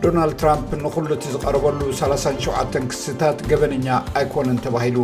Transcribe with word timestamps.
ዶናልድ 0.04 0.36
ትራምፕ 0.42 0.70
ንኩሉ 0.84 1.08
እቲ 1.18 1.26
ዝቐረበሉ 1.34 1.80
37 2.02 2.78
ክስታት 2.92 3.40
ገበነኛ 3.52 3.88
ኣይኮነን 4.20 4.62
ተባሂሉ 4.66 4.98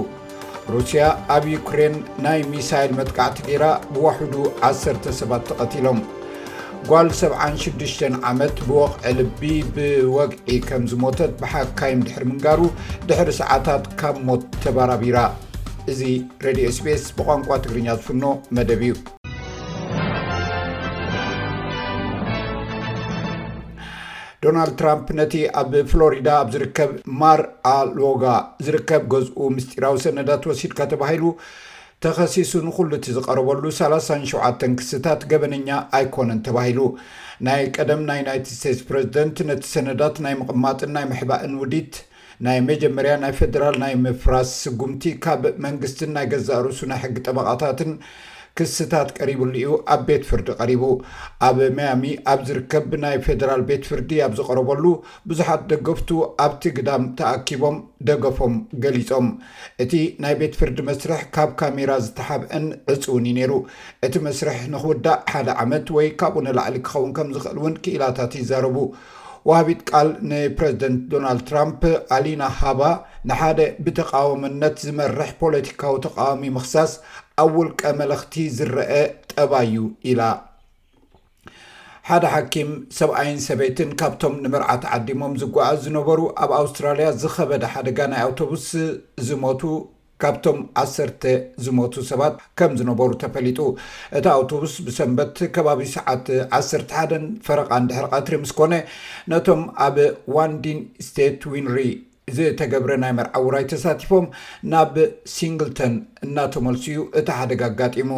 ሩስያ 0.74 1.02
ኣብ 1.36 1.44
ዩክሬን 1.56 1.96
ናይ 2.26 2.40
ሚሳይል 2.54 2.92
መጥቃዕቲ 3.00 3.38
ገይራ 3.48 3.66
ብዋሕዱ 3.96 4.36
1ሰ 4.70 5.14
ሰባት 5.22 5.44
ተቐቲሎም 5.50 6.00
ጓል 6.90 7.08
76 7.22 8.06
ዓመት 8.32 8.56
ብወቕዒ 8.70 9.14
ልቢ 9.20 9.44
ብወግዒ 9.76 10.50
ከም 10.70 10.84
ዝሞተት 10.92 11.32
ብሓካይም 11.42 12.04
ድሕሪ 12.08 12.26
ምንጋሩ 12.32 12.60
ድሕሪ 13.10 13.30
ሰዓታት 13.42 13.86
ካብ 14.02 14.18
ሞት 14.30 14.44
ተባራቢራ 14.66 15.20
እዚ 15.94 16.02
ሬድዮ 16.46 16.68
ስፔስ 16.76 17.02
ብቋንቋ 17.18 17.48
ትግርኛ 17.64 17.88
ዝፍኖ 17.98 18.24
መደብ 18.56 18.80
እዩ 18.86 18.94
ዶናልድ 24.44 24.74
ትራምፕ 24.80 25.08
ነቲ 25.20 25.34
ኣብ 25.62 25.72
ፍሎሪዳ 25.92 26.28
ኣብ 26.46 26.50
ዝርከብ 26.56 26.92
ማርኣሎጋ 27.22 28.24
ዝርከብ 28.68 29.04
ገዝኡ 29.16 29.42
ምስጢራዊ 29.58 29.96
ሰነዳት 30.06 30.44
ወሲድካ 30.54 30.80
ተባሂሉ 30.94 31.24
ተከሲሱ 32.08 32.52
ንኩሉ 32.70 32.92
እቲ 33.00 33.06
ዝቀረበሉ 33.20 33.64
37 33.82 34.68
ክስታት 34.82 35.22
ገበነኛ 35.34 35.70
ኣይኮነን 36.00 36.42
ተባሂሉ 36.50 36.80
ናይ 37.50 37.64
ቀደም 37.78 38.02
ናይ 38.10 38.20
ዩናይትድ 38.24 38.50
ስቴትስ 38.58 38.82
ፕሬዚደንት 38.90 39.38
ነቲ 39.52 39.64
ሰነዳት 39.76 40.18
ናይ 40.28 40.36
ምቅማጥን 40.42 40.92
ናይ 40.98 41.06
ምሕባእን 41.14 41.54
ውዲት 41.62 41.94
ናይ 42.46 42.60
መጀመርያ 42.70 43.14
ናይ 43.24 43.34
ፈደራል 43.40 43.76
ናይ 43.84 43.94
ምፍራስ 44.06 44.50
ስጉምቲ 44.64 45.04
ካብ 45.26 45.44
መንግስትን 45.66 46.10
ናይ 46.18 46.26
ገዛ 46.34 46.50
ርእሱ 46.66 46.80
ናይ 46.92 47.00
ሕጊ 47.04 47.16
ጠበቃታትን 47.28 47.92
ክስታት 48.60 49.10
ቀሪብሉ 49.18 49.54
እዩ 49.60 49.70
ኣብ 49.94 50.02
ቤት 50.08 50.24
ፍርዲ 50.28 50.50
ቀሪቡ 50.60 50.84
ኣብ 51.48 51.58
መያሚ 51.78 52.04
ኣብ 52.32 52.40
ዝርከብ 52.48 52.86
ናይ 53.04 53.16
ፌደራል 53.26 53.62
ቤት 53.70 53.84
ፍርዲ 53.90 54.12
ኣብ 54.26 54.34
ዝቀረበሉ 54.40 54.84
ብዙሓት 55.30 55.64
ደገፍቱ 55.72 56.12
ኣብቲ 56.46 56.64
ግዳም 56.78 57.04
ተኣኪቦም 57.22 57.76
ደገፎም 58.10 58.56
ገሊፆም 58.86 59.28
እቲ 59.86 59.94
ናይ 60.26 60.36
ቤት 60.42 60.56
ፍርዲ 60.60 60.78
መስርሕ 60.90 61.20
ካብ 61.38 61.52
ካሜራ 61.62 61.92
ዝተሓብአን 62.06 62.68
ዕፅውን 62.94 63.28
ዩ 63.32 63.36
ነይሩ 63.40 63.54
እቲ 64.08 64.16
መስርሕ 64.30 64.60
ንክውዳእ 64.76 65.22
ሓደ 65.34 65.50
ዓመት 65.66 65.90
ወይ 65.98 66.10
ካብኡ 66.22 66.44
ንላዕሊ 66.48 66.78
ክኸውን 66.88 67.14
ከምዝክእል 67.20 67.60
እውን 67.62 67.76
ክኢላታት 67.84 68.36
ይዛረቡ 68.44 68.78
ዋሃቢት 69.50 69.82
ቃል 69.90 70.08
ንፕረዚደንት 70.30 71.02
ዶናልድ 71.10 71.42
ትራምፕ 71.50 71.82
ኣሊና 72.16 72.44
ሃባ 72.60 72.80
ንሓደ 73.30 73.60
ብተቃወምነት 73.86 74.76
ዝመርሕ 74.86 75.30
ፖለቲካዊ 75.42 75.96
ተቃወሚ 76.06 76.44
ምክሳስ 76.56 76.94
ኣብ 77.44 77.52
ውልቀ 77.60 77.82
መለክቲ 78.00 78.34
ዝርአ 78.58 78.90
ጠባይእዩ 79.32 79.84
ኢላ 80.12 80.22
ሓደ 82.10 82.26
ሓኪም 82.36 82.72
ሰብኣይን 83.00 83.40
ሰበትን 83.48 83.92
ካብቶም 84.02 84.36
ንምርዓት 84.46 84.84
ዓዲሞም 84.98 85.36
ዝጓዓዝ 85.44 85.78
ዝነበሩ 85.86 86.20
ኣብ 86.46 86.52
ኣውስትራልያ 86.62 87.08
ዝኸበደ 87.22 87.64
ሓደጋ 87.74 88.00
ናይ 88.14 88.22
ኣውቶቡስ 88.26 88.66
ዝመቱ 89.28 89.62
ካብቶም 90.26 90.60
ዓሰርተ 90.82 91.24
ዝመቱ 91.64 91.94
ሰባት 92.10 92.36
ከም 92.60 92.72
ዝነበሩ 92.78 93.12
ተፈሊጡ 93.24 93.60
እቲ 94.18 94.26
ኣውቶብስ 94.36 94.74
ብሰንበት 94.86 95.36
ከባቢ 95.56 95.82
ሰዓት 95.98 96.26
ዓሰርተ 96.58 96.90
ሓደን 97.00 97.26
ፈረቃ 97.48 97.70
ንድሕሪቀትሪ 97.84 98.34
ምስ 98.44 98.52
ኮነ 98.60 98.74
ነቶም 99.32 99.62
ኣብ 99.86 99.98
ዋንዲን 100.36 100.80
ስተት 101.08 101.44
ዊንሪ 101.52 101.78
ዝተገብረ 102.38 102.92
ናይ 103.04 103.12
መርዓ 103.18 103.36
ውራይ 103.48 103.66
ተሳቲፎም 103.74 104.26
ናብ 104.72 104.96
ሲንግልተን 105.36 105.94
እናተመልሲኡ 106.28 107.04
እቲ 107.22 107.30
ሓደገ 107.40 107.62
ኣጋጢሙ 107.70 108.12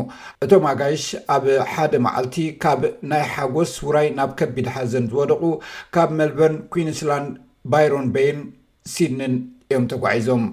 እቶም 0.47 0.65
ኣጋይሽ 0.71 1.05
ኣብ 1.35 1.45
ሓደ 1.73 1.93
መዓልቲ 2.05 2.37
ካብ 2.65 2.83
ናይ 3.13 3.23
ሓጎስ 3.33 3.73
ውራይ 3.87 4.07
ናብ 4.19 4.31
ከቢድ 4.41 4.69
ሓዘን 4.77 5.07
ዝወደቁ 5.15 5.41
ካብ 5.97 6.11
መልበርን 6.21 6.55
ኩንስላንድ 6.75 7.33
ባይሮን 7.73 8.07
ቤይን 8.15 8.39
ሲድንን 8.93 9.35
እዮም 9.73 9.87
ተጓዒዞም 9.93 10.45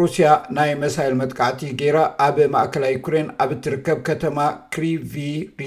ሩስያ 0.00 0.28
ናይ 0.56 0.70
መሳይል 0.84 1.12
መጥቃዕቲ 1.18 1.60
ገራ 1.80 1.98
ኣብ 2.26 2.36
ማእከላይ 2.54 2.92
ዩኩሬን 2.98 3.28
ኣብ 3.42 3.50
እትርከብ 3.56 3.98
ከተማ 4.08 4.38
ክሪቪሪ 4.74 5.60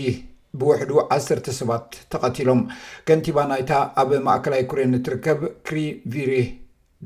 ብውሕዱ 0.61 0.91
1ሰርተ 1.17 1.47
ሰባት 1.59 1.85
ተቐቲሎም 2.13 2.61
ከንቲባ 3.09 3.37
ናይታ 3.51 3.71
ኣብ 4.01 4.09
ማእከላይ 4.27 4.63
ኩሬን 4.71 4.95
እትርከብ 4.97 5.39
ክሪ 5.67 5.77
ቪሪ 6.13 6.33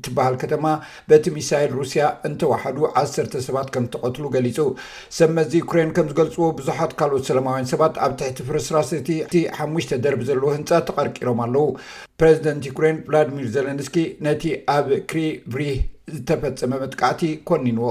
ትበሃል 0.05 0.35
ከተማ 0.41 0.65
በቲ 1.09 1.23
ሚሳይል 1.37 1.71
ሩስያ 1.79 2.03
እንተዋሓዱ 2.27 2.77
1ሰተ 3.01 3.41
ሰባት 3.47 3.67
ከም 3.73 3.85
ተቐትሉ 3.93 4.25
ገሊፁ 4.35 4.57
ሰመ 5.17 5.35
ዚ 5.51 5.61
ዩኩሬን 5.63 5.91
ከም 5.97 6.09
ዝገልፅዎ 6.11 6.47
ብዙሓት 6.61 6.93
ካልኦት 7.01 7.27
ሰለማውያን 7.29 7.69
ሰባት 7.73 7.95
ኣብ 8.05 8.13
ትሕቲ 8.21 8.39
ፍርስራሲቲቲ 8.49 9.35
ሓሙሽተ 9.59 10.01
ደርብ 10.05 10.21
ዘለዎ 10.29 10.49
ህንፃ 10.57 10.71
ተቐርቂሮም 10.87 11.41
ኣለው 11.45 11.67
ፕረዚደንት 12.21 12.65
ዩኩሬን 12.71 12.99
ቭላዲሚር 13.09 13.49
ዘለንስኪ 13.57 13.97
ነቲ 14.29 14.45
ኣብ 14.77 14.89
ክሪቭሪ 15.11 15.61
ዝተፈጸመ 16.15 16.71
መጥቃዕቲ 16.83 17.21
ኮኒንዎ 17.49 17.85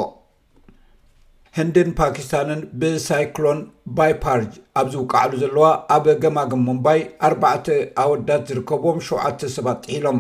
ህንድን 1.56 1.88
ፓኪስታንን 1.98 2.60
ብሳይክሎን 2.82 3.58
ባይ 3.96 4.12
ፓርጅ 4.22 4.52
ኣብ 4.80 4.86
ዝውቃዓሉ 4.94 5.32
ዘለዋ 5.42 5.64
ኣብ 5.96 6.04
ገማግ 6.22 6.52
ሞምባይ 6.66 7.00
ኣርባዕ 7.26 7.58
ኣወዳት 8.04 8.44
ዝርከብዎም 8.50 9.00
ሸተ 9.08 9.42
ሰባት 9.56 9.80
ጥሒሎም 9.86 10.18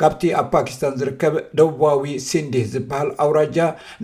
ካብቲ 0.00 0.22
ኣብ 0.40 0.46
ፓኪስታን 0.54 0.94
ዝርከብ 1.00 1.34
ደቡባዊ 1.58 2.04
ሲንዲህ 2.28 2.64
ዝበሃል 2.76 3.10
ኣውራጃ 3.26 3.58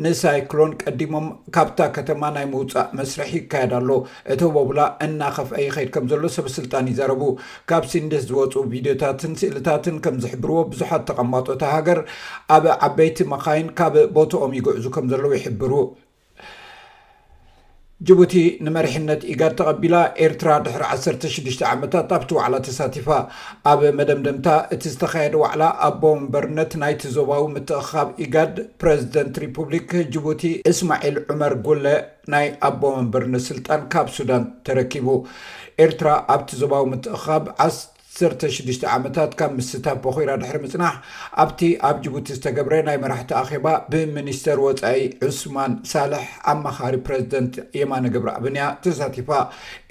ንሳይክሎን 0.06 0.72
ቀዲሞም 0.84 1.28
ካብታ 1.56 1.78
ከተማ 1.96 2.22
ናይ 2.36 2.46
ምውፃእ 2.52 2.90
መስርሒ 2.98 3.30
ይካየዳ 3.40 3.72
ሉ 3.88 3.98
እቲ 4.34 4.42
በቡላ 4.56 4.80
እናከፍአ 5.06 5.58
ይከይድ 5.66 5.90
ከም 5.96 6.08
ዘሎ 6.14 6.22
ሰበስልጣን 6.38 6.90
ይዘረቡ 6.94 7.24
ካብ 7.72 7.86
ሲንድህ 7.92 8.24
ዝወፁ 8.30 8.54
ቪድዮታትን 8.74 9.32
ስእልታትን 9.42 9.96
ከም 10.06 10.18
ዝሕብርዎ 10.24 10.58
ብዙሓት 10.74 11.04
ተቐማጦታ 11.12 11.62
ሃገር 11.76 12.00
ኣብ 12.58 12.66
ዓበይቲ 12.88 13.18
መካይን 13.34 13.70
ካብ 13.80 13.96
ቦትኦም 14.18 14.54
ይጉዕዙ 14.60 14.84
ከም 14.96 15.08
ዘለዎ 15.14 15.32
ይሕብሩ 15.40 15.72
ጅቡቲ 18.08 18.32
ንመሪሕነት 18.64 19.20
ኢጋድ 19.32 19.52
ተቐቢላ 19.58 19.96
ኤርትራ 20.24 20.48
ድሕሪ 20.64 20.82
16 20.94 21.62
ዓመታት 21.70 22.08
ኣብቲ 22.16 22.30
ዋዕላ 22.38 22.56
ተሳቲፋ 22.66 23.06
ኣብ 23.70 23.80
መደምደምታ 23.98 24.48
እቲ 24.74 24.82
ዝተካየደ 24.94 25.34
ዕላ 25.52 25.62
ኣቦ 25.88 26.02
መንበርነት 26.18 26.74
ናይቲ 26.82 27.02
ዞባዊ 27.16 27.44
ምትእካብ 27.54 28.10
ኢጋድ 28.26 28.54
ፕረዚደንት 28.82 29.40
ሪፑብሊክ 29.44 29.88
ጅቡቲ 30.12 30.44
እስማዒል 30.72 31.16
ዑመር 31.34 31.54
ጎለ 31.68 31.86
ናይ 32.34 32.46
ኣቦ 32.70 32.82
መንበር 32.98 33.24
ንስልጣን 33.36 33.82
ካብ 33.94 34.06
ሱዳን 34.18 34.44
ተረኪቡ 34.68 35.08
ኤርትራ 35.86 36.08
ኣብቲ 36.34 36.50
ዞባዊ 36.64 36.84
ምትእካብ 36.92 37.44
16 38.18 38.84
ዓመታት 38.96 39.30
ካብ 39.38 39.50
ምታፍ 39.56 39.96
በኮራ 40.04 40.30
ድሕሪ 40.42 40.58
ምፅናሕ 40.62 40.94
ኣብቲ 41.42 41.60
ኣብ 41.88 41.96
ጅቡቲ 42.04 42.28
ዝተገብረ 42.36 42.74
ናይ 42.88 42.96
መራሕቲ 43.02 43.30
ኣኼባ 43.40 43.66
ብሚኒስተር 43.92 44.58
ወፃኢ 44.64 45.00
ዑስማን 45.26 45.72
ሳልሕ 45.90 46.22
ኣመኻሪ 46.52 46.94
ፕረዚደንት 47.06 47.54
የማነ 47.80 48.06
ገብሪ 48.14 48.30
ኣብንያ 48.38 48.64
ተሳቲፋ 48.84 49.28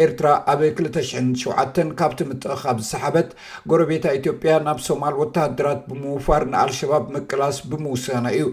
ኤርትራ 0.06 0.30
ኣብ 0.54 0.62
27 0.70 1.92
ካብቲ 2.00 2.22
ምትቕካብ 2.30 2.80
ዝሰሓበት 2.86 3.30
ጎረቤታ 3.74 4.04
ኢትዮ 4.20 4.34
ያ 4.54 4.58
ናብ 4.70 4.80
ሶማል 4.88 5.16
ወተሃደራት 5.22 5.84
ብምውፋር 5.92 6.42
ንኣልሸባብ 6.54 7.06
ምቅላስ 7.18 7.60
ብምውሳና 7.74 8.26
እዩ 8.38 8.48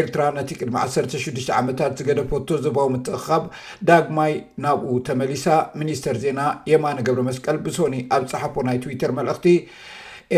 ኤርትራ 0.00 0.22
ነቲ 0.40 0.50
ቅድሚ 0.62 0.76
16 0.86 1.54
ዓታት 1.60 1.94
ዝገደ 2.00 2.20
ፈቶ 2.34 2.48
ዝበዊ 2.66 2.88
ምትቕካብ 2.96 3.46
ዳግማይ 3.90 4.34
ናብኡ 4.66 4.92
ተመሊሳ 5.10 5.46
ሚኒስተር 5.82 6.16
ዜና 6.26 6.40
የማነ 6.72 6.98
ገብረ 7.06 7.22
መስቀል 7.30 7.56
ብሶኒ 7.68 7.96
ኣብ 8.18 8.22
ፀሓፎ 8.34 8.54
ናይ 8.70 8.78
ትዊተር 8.84 9.10
መልእኽቲ 9.18 9.48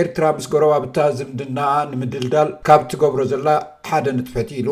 ኤርትራ 0.00 0.26
ምስ 0.36 0.46
ገረባብታ 0.52 0.98
ዝምድናኣ 1.18 1.72
ንምድልዳል 1.90 2.48
ካብ 2.66 2.82
ትገብሮ 2.92 3.20
ዘላ 3.32 3.48
ሓደ 3.88 4.06
ንጥፈት 4.18 4.48
ኢሉ 4.60 4.68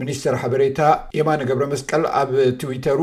ሚኒስተር 0.00 0.36
ሓበሬታ 0.42 0.80
የማነ 1.18 1.42
ገብረ 1.50 1.66
መስቀል 1.72 2.04
ኣብ 2.20 2.30
ትዊተሩ 2.60 3.00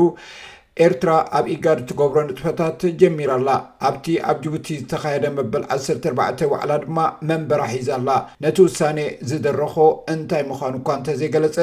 ኤርትራ 0.84 1.12
ኣብ 1.38 1.46
ኢጋድ 1.54 1.78
እትገብሮ 1.82 2.16
ንጥፈታት 2.26 2.80
ጀሚራ 3.00 3.30
ኣላ 3.38 3.48
ኣብቲ 3.88 4.06
ኣብ 4.30 4.36
ጅቡቲ 4.44 4.68
ዝተካየደ 4.80 5.24
መበል 5.38 5.64
14ር 5.76 6.14
ዋዕላ 6.52 6.70
ድማ 6.84 6.98
መንበራሒዛ 7.30 7.88
ኣላ 7.98 8.10
ነቲ 8.44 8.56
ውሳነ 8.68 8.98
ዝደረኾ 9.30 9.74
እንታይ 10.14 10.44
ምዃኑ 10.50 10.74
እኳ 10.82 10.88
እንተዘይገለፀ 11.00 11.58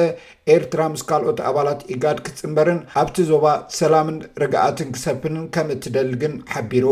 ኤርትራ 0.56 0.80
ምስ 0.94 1.04
ካልኦት 1.10 1.40
ኣባላት 1.52 1.82
ኢጋድ 1.94 2.20
ክትፅበርን 2.26 2.80
ኣብቲ 3.02 3.18
ዞባ 3.32 3.46
ሰላምን 3.80 4.18
ርግኣትን 4.44 4.90
ክሰፍንን 4.96 5.48
ከም 5.56 5.70
እትደልግን 5.78 6.36
ሓቢሩ 6.54 6.86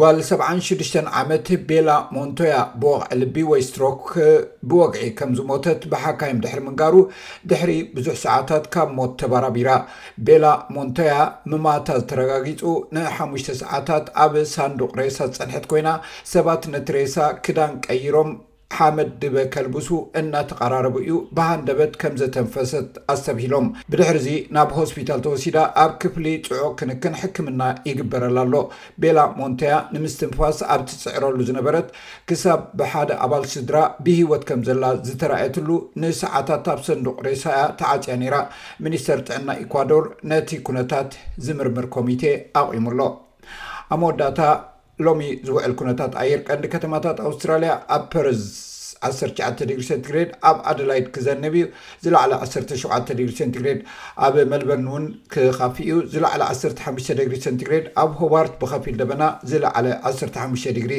ጓል 0.00 0.16
76ዱሽተ 0.28 0.96
ዓመት 1.18 1.48
ቤላ 1.68 1.90
ሞንቶያ 2.14 2.54
ብወቕዒ 2.82 3.12
ልቢ 3.20 3.36
ወይ 3.50 3.60
ስትሮክ 3.66 4.00
ብወግዒ 4.68 5.02
ከም 5.18 5.30
ዝሞተት 5.38 5.82
ብሓካይም 5.92 6.40
ድሕሪ 6.44 6.60
ምንጋሩ 6.68 6.94
ድሕሪ 7.50 7.72
ብዙሕ 7.96 8.16
ሰዓታት 8.24 8.64
ካብ 8.76 8.88
ሞት 8.98 9.12
ተባራቢራ 9.22 9.70
ቤላ 10.30 10.44
ሞንተያ 10.76 11.14
ምማታ 11.52 11.88
ዝተረጋጊፁ 12.00 12.62
ንሓሙሽተ 12.96 13.48
ሰዓታት 13.62 14.08
ኣብ 14.24 14.34
ሳንዱቅ 14.54 14.90
ሬሳ 15.02 15.18
ዝፀንሐት 15.34 15.66
ኮይና 15.74 15.88
ሰባት 16.34 16.64
ነቲ 16.74 16.88
ሬሳ 16.98 17.16
ክዳን 17.46 17.74
ቀይሮም 17.88 18.32
ሓመድ 18.76 19.08
ድበ 19.22 19.36
ከልብሱ 19.54 19.88
እናተቀራረብ 20.20 20.94
እዩ 21.00 21.16
ባሃን 21.36 21.60
ደበት 21.68 21.92
ከም 22.02 22.14
ዘተንፈሰት 22.20 22.88
ኣስተብሂሎም 23.12 23.66
ብድሕርዚ 23.90 24.26
ናብ 24.56 24.70
ሆስፒታል 24.78 25.20
ተወሲዳ 25.26 25.58
ኣብ 25.82 25.92
ክፍሊ 26.02 26.26
ፅዑቕ 26.48 26.70
ክንክን 26.80 27.14
ሕክምና 27.20 27.62
ይግበረላሎ 27.90 28.54
ቤላ 29.04 29.18
ሞንተያ 29.40 29.74
ንምስትንፋስ 29.96 30.58
ኣብትፅዕረሉ 30.76 31.38
ዝነበረት 31.50 31.88
ክሳብ 32.30 32.62
ብሓደ 32.80 33.10
ኣባል 33.26 33.46
ስድራ 33.54 33.76
ብሂወት 34.06 34.44
ከም 34.50 34.62
ዘላ 34.70 34.84
ዝተራየትሉ 35.08 35.70
ንሰዓታት 36.04 36.66
ኣብ 36.74 36.80
ሰንዱቅ 36.88 37.16
ሬሳያ 37.30 37.60
ተዓፅያ 37.82 38.14
ነራ 38.24 38.36
ሚኒስተር 38.86 39.18
ጥዕና 39.28 39.50
ኢኮዶር 39.64 40.06
ነቲ 40.32 40.50
ኩነታት 40.68 41.10
ዝምርምር 41.46 41.88
ኮሚቴ 41.96 42.24
ኣቑሙሎ 42.62 43.00
ኣወዳታ 43.94 44.38
ሎሚ 45.06 45.22
ዝውዕል 45.46 45.72
ኩነታት 45.80 46.12
ኣየር 46.22 46.40
ቀንዲ 46.48 46.66
ከተማታት 46.74 47.18
ኣውስትራልያ 47.28 47.72
ኣብ 47.96 48.02
ፐርዝ 48.12 48.42
1ሸ 49.06 49.20
ድግሪ 49.70 49.82
ሰንቲግሬድ 49.88 50.28
ኣብ 50.48 50.58
ኣደላይድ 50.70 51.06
ክዘንብ 51.14 51.54
እዩ 51.60 51.64
ዝለዕለ 52.04 52.32
17 52.50 53.14
ግሪ 53.22 53.28
ሰንቲግሬድ 53.40 53.80
ኣብ 54.26 54.34
መልበርን 54.52 54.86
እውን 54.90 55.06
ክካፊ 55.34 55.76
እዩ 55.86 55.96
ዝለዕለ 56.12 56.40
1ሓ 56.74 56.92
ግሪ 57.30 57.36
ሰንቲግሬድ 57.46 57.86
ኣብ 58.02 58.12
ሆባርት 58.20 58.54
ብኸፊል 58.62 58.96
ደበና 59.02 59.22
ዝለዕለ 59.50 59.86
15 60.12 60.70
ድግሪ 60.78 60.94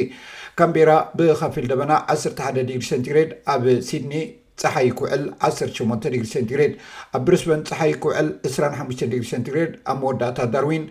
ካምቤራ 0.60 0.90
ብኸፊል 1.20 1.66
ደበና 1.72 1.92
11 2.16 2.62
ድግሪ 2.68 2.84
ሰንቲግሬድ 2.92 3.32
ኣብ 3.54 3.64
ሲድነ 3.88 4.12
ፀሓይ 4.60 4.88
ክውዕል 4.98 5.24
18 5.48 6.14
ግሪ 6.20 6.26
ሰንቲግሬድ 6.36 6.72
ኣብ 7.16 7.20
ብሪስበን 7.26 7.64
ፀሓይ 7.70 7.92
ክውዕል 8.02 8.28
25 8.50 9.04
ግሪ 9.14 9.22
ሰንቲግሬድ 9.34 9.72
ኣብ 9.90 9.98
መወዳእታ 10.04 10.38
ዳርዊን 10.52 10.84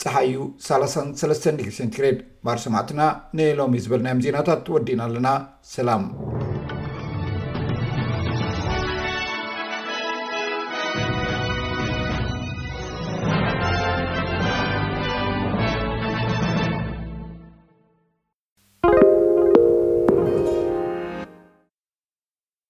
ፀሓዩ 0.00 0.34
33 0.70 1.48
ኒ0 1.58 1.70
ሴንቲግሬድ 1.78 2.18
ባር 2.46 2.58
ሰማዕትና 2.64 3.00
ነ 3.38 3.48
ሎሚ 3.60 3.72
እ 3.80 3.84
ዝበልናዮ 3.86 4.20
ዜናታት 4.26 4.68
ወዲና 4.76 5.00
ኣለና 5.08 5.30
ሰላም 5.76 6.04